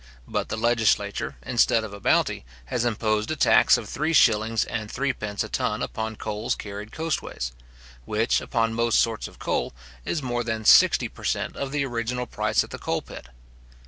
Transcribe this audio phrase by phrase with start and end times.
[0.27, 4.89] But the legislature, instead of a bounty, has imposed a tax of three shillings and
[4.89, 7.51] threepence a ton upon coals carried coastways;
[8.05, 11.55] which, upon most sorts of coal, is more than sixty per cent.
[11.55, 13.27] of the original price at the coal pit.